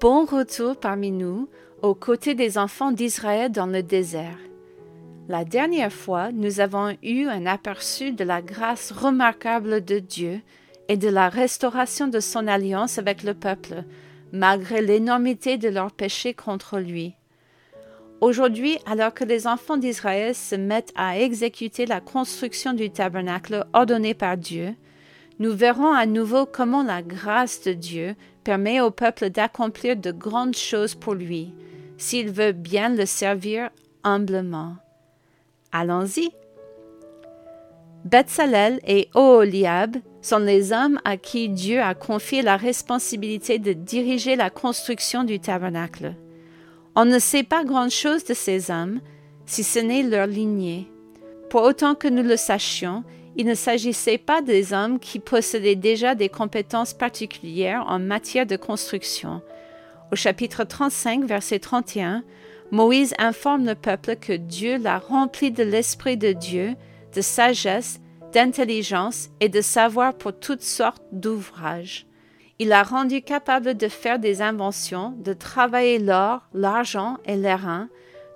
[0.00, 1.46] bon retour parmi nous
[1.82, 4.38] aux côtés des enfants d'Israël dans le désert.
[5.28, 10.40] La dernière fois, nous avons eu un aperçu de la grâce remarquable de Dieu
[10.88, 13.84] et de la restauration de son alliance avec le peuple,
[14.32, 17.14] malgré l'énormité de leurs péchés contre lui.
[18.22, 24.14] Aujourd'hui, alors que les enfants d'Israël se mettent à exécuter la construction du tabernacle ordonné
[24.14, 24.74] par Dieu,
[25.40, 28.14] nous verrons à nouveau comment la grâce de Dieu
[28.44, 31.54] permet au peuple d'accomplir de grandes choses pour lui,
[31.96, 33.70] s'il veut bien le servir
[34.04, 34.76] humblement.
[35.72, 36.30] Allons-y.
[38.04, 44.36] Betsalel et Oholiab sont les hommes à qui Dieu a confié la responsabilité de diriger
[44.36, 46.14] la construction du tabernacle.
[46.94, 49.00] On ne sait pas grand-chose de ces hommes,
[49.46, 50.90] si ce n'est leur lignée.
[51.48, 53.04] Pour autant que nous le sachions,
[53.36, 58.56] il ne s'agissait pas des hommes qui possédaient déjà des compétences particulières en matière de
[58.56, 59.42] construction.
[60.12, 62.24] Au chapitre 35, verset 31,
[62.72, 66.74] Moïse informe le peuple que Dieu l'a rempli de l'Esprit de Dieu,
[67.14, 68.00] de sagesse,
[68.32, 72.06] d'intelligence et de savoir pour toutes sortes d'ouvrages.
[72.58, 77.88] Il l'a rendu capable de faire des inventions, de travailler l'or, l'argent et l'airain,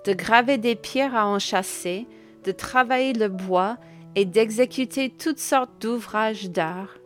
[0.05, 2.07] de graver des pierres à enchasser,
[2.43, 3.77] de travailler le bois
[4.15, 6.97] et d'exécuter toutes sortes d'ouvrages d'art.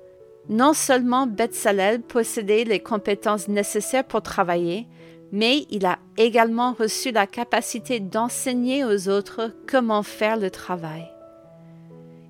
[0.47, 4.87] Non seulement Betsalel possédait les compétences nécessaires pour travailler,
[5.31, 11.07] mais il a également reçu la capacité d'enseigner aux autres comment faire le travail.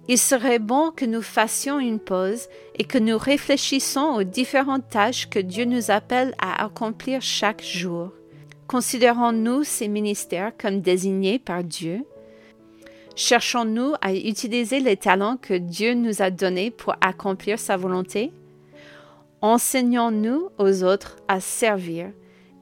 [0.09, 5.29] Il serait bon que nous fassions une pause et que nous réfléchissions aux différentes tâches
[5.29, 8.11] que Dieu nous appelle à accomplir chaque jour.
[8.67, 12.05] Considérons-nous ces ministères comme désignés par Dieu
[13.21, 18.31] Cherchons-nous à utiliser les talents que Dieu nous a donnés pour accomplir sa volonté?
[19.41, 22.13] Enseignons-nous aux autres à servir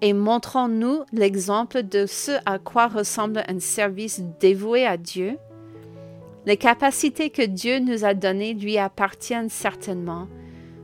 [0.01, 5.37] et montrons-nous l'exemple de ce à quoi ressemble un service dévoué à Dieu?
[6.47, 10.27] Les capacités que Dieu nous a données lui appartiennent certainement.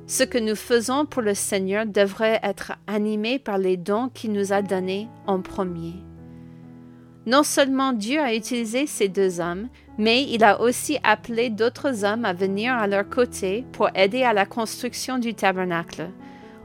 [0.06, 4.54] Ce que nous faisons pour le Seigneur devrait être animé par les dons qu'il nous
[4.54, 5.96] a donnés en premier.
[7.26, 12.26] Non seulement Dieu a utilisé ces deux hommes, mais il a aussi appelé d'autres hommes
[12.26, 16.10] à venir à leur côté pour aider à la construction du tabernacle.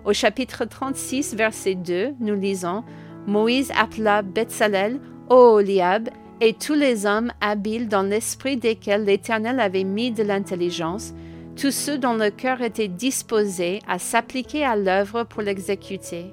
[0.04, 2.82] Au chapitre 36, verset 2, nous lisons
[3.26, 4.98] Moïse appela Betsalel,
[5.30, 6.08] Oholiab
[6.40, 11.12] et tous les hommes habiles dans l'esprit desquels l'Éternel avait mis de l'intelligence,
[11.56, 16.32] tous ceux dont le cœur était disposé à s'appliquer à l'œuvre pour l'exécuter.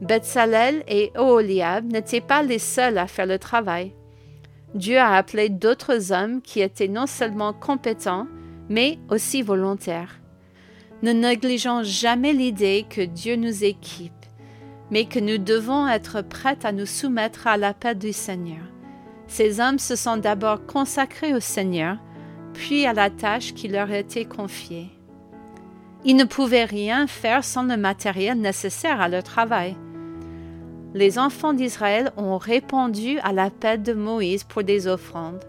[0.00, 3.94] Betsalel et Oholiab n'étaient pas les seuls à faire le travail.
[4.74, 8.26] Dieu a appelé d'autres hommes qui étaient non seulement compétents,
[8.68, 10.20] mais aussi volontaires.
[11.02, 14.12] Ne négligeons jamais l'idée que Dieu nous équipe,
[14.90, 18.64] mais que nous devons être prêts à nous soumettre à l'appel du Seigneur.
[19.28, 21.98] Ces hommes se sont d'abord consacrés au Seigneur,
[22.52, 24.90] puis à la tâche qui leur était confiée.
[26.04, 29.76] Ils ne pouvaient rien faire sans le matériel nécessaire à leur travail
[30.94, 35.44] les enfants d'Israël ont répondu à l'appel de Moïse pour des offrandes.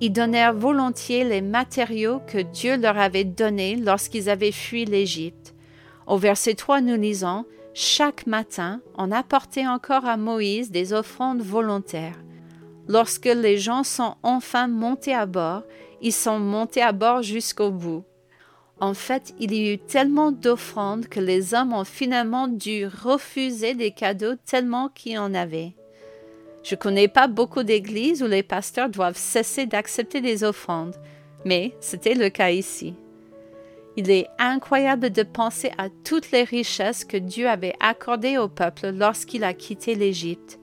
[0.00, 5.54] Ils donnèrent volontiers les matériaux que Dieu leur avait donnés lorsqu'ils avaient fui l'Égypte.
[6.06, 7.44] Au verset 3, nous lisons
[7.74, 12.18] Chaque matin, on apportait encore à Moïse des offrandes volontaires.
[12.88, 15.62] Lorsque les gens sont enfin montés à bord,
[16.00, 18.04] ils sont montés à bord jusqu'au bout.
[18.82, 23.92] En fait, il y eut tellement d'offrandes que les hommes ont finalement dû refuser des
[23.92, 25.74] cadeaux tellement qu'il y en avait.
[26.64, 30.96] Je ne connais pas beaucoup d'églises où les pasteurs doivent cesser d'accepter des offrandes,
[31.44, 32.94] mais c'était le cas ici.
[33.96, 38.90] Il est incroyable de penser à toutes les richesses que Dieu avait accordées au peuple
[38.90, 40.58] lorsqu'il a quitté l'Égypte.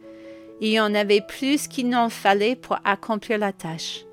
[0.60, 4.04] Il y en avait plus qu'il n'en fallait pour accomplir la tâche.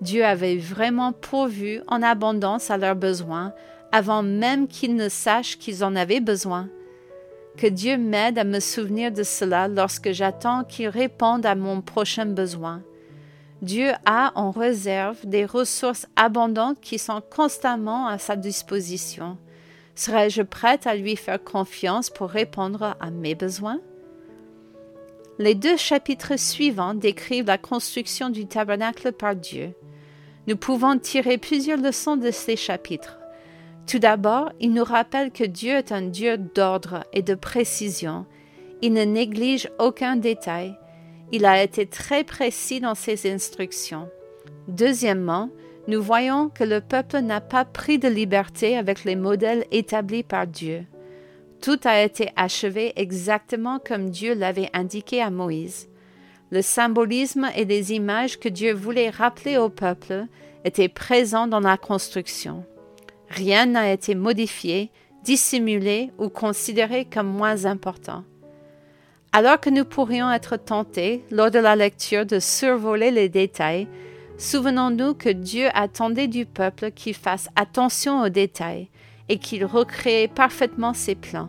[0.00, 3.54] Dieu avait vraiment pourvu en abondance à leurs besoins
[3.92, 6.68] avant même qu'ils ne sachent qu'ils en avaient besoin.
[7.56, 12.26] Que Dieu m'aide à me souvenir de cela lorsque j'attends qu'il réponde à mon prochain
[12.26, 12.82] besoin.
[13.62, 19.38] Dieu a en réserve des ressources abondantes qui sont constamment à sa disposition.
[19.94, 23.80] Serais-je prête à lui faire confiance pour répondre à mes besoins?
[25.38, 29.72] Les deux chapitres suivants décrivent la construction du tabernacle par Dieu.
[30.46, 33.18] Nous pouvons tirer plusieurs leçons de ces chapitres.
[33.86, 38.26] Tout d'abord, il nous rappelle que Dieu est un Dieu d'ordre et de précision.
[38.82, 40.76] Il ne néglige aucun détail.
[41.32, 44.08] Il a été très précis dans ses instructions.
[44.68, 45.50] Deuxièmement,
[45.88, 50.46] nous voyons que le peuple n'a pas pris de liberté avec les modèles établis par
[50.46, 50.86] Dieu.
[51.60, 55.88] Tout a été achevé exactement comme Dieu l'avait indiqué à Moïse.
[56.54, 60.26] Le symbolisme et les images que Dieu voulait rappeler au peuple
[60.64, 62.64] étaient présents dans la construction.
[63.28, 64.92] Rien n'a été modifié,
[65.24, 68.22] dissimulé ou considéré comme moins important.
[69.32, 73.88] Alors que nous pourrions être tentés, lors de la lecture, de survoler les détails,
[74.38, 78.90] souvenons-nous que Dieu attendait du peuple qu'il fasse attention aux détails
[79.28, 81.48] et qu'il recrée parfaitement ses plans.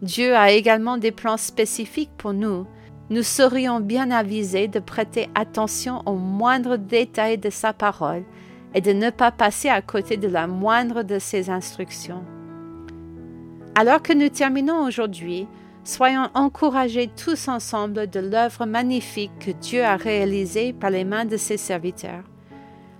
[0.00, 2.66] Dieu a également des plans spécifiques pour nous.
[3.10, 8.22] Nous serions bien avisés de prêter attention aux moindres détails de sa parole
[8.72, 12.22] et de ne pas passer à côté de la moindre de ses instructions.
[13.74, 15.48] Alors que nous terminons aujourd'hui,
[15.82, 21.36] soyons encouragés tous ensemble de l'œuvre magnifique que Dieu a réalisée par les mains de
[21.36, 22.22] ses serviteurs.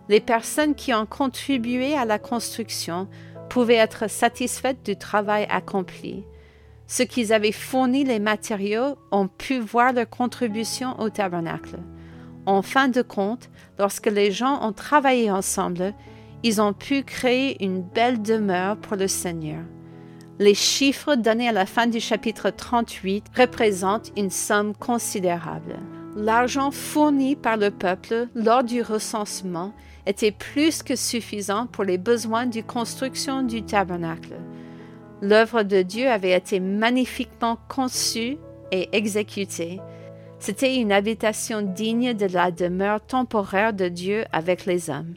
[0.08, 3.06] Les personnes qui ont contribué à la construction
[3.48, 6.24] pouvaient être satisfaites du travail accompli.
[6.90, 11.78] Ceux qui avaient fourni les matériaux ont pu voir leur contribution au tabernacle.
[12.46, 13.48] En fin de compte,
[13.78, 15.94] lorsque les gens ont travaillé ensemble,
[16.42, 19.62] ils ont pu créer une belle demeure pour le Seigneur.
[20.40, 25.78] Les chiffres donnés à la fin du chapitre 38 représentent une somme considérable.
[26.16, 29.72] L'argent fourni par le peuple lors du recensement
[30.06, 34.34] était plus que suffisant pour les besoins de construction du tabernacle.
[35.22, 38.38] L'œuvre de Dieu avait été magnifiquement conçue
[38.72, 39.81] et exécutée.
[40.38, 45.14] C'était une habitation digne de la demeure temporaire de Dieu avec les hommes.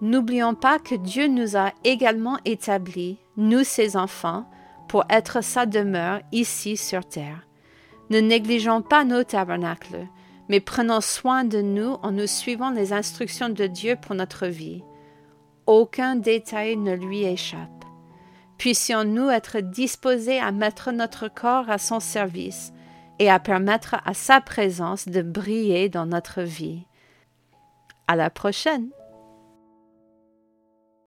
[0.00, 4.48] N'oublions pas que Dieu nous a également établis, nous ses enfants,
[4.88, 7.46] pour être sa demeure ici sur terre.
[8.10, 10.06] Ne négligeons pas nos tabernacles,
[10.48, 14.82] mais prenons soin de nous en nous suivant les instructions de Dieu pour notre vie.
[15.66, 17.81] Aucun détail ne lui échappe.
[18.62, 22.72] Puissions-nous être disposés à mettre notre corps à son service
[23.18, 26.86] et à permettre à sa présence de briller dans notre vie.
[28.06, 28.90] À la prochaine!